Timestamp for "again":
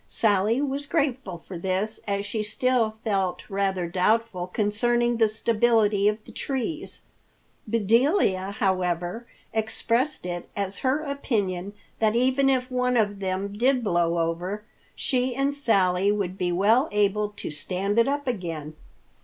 18.25-18.73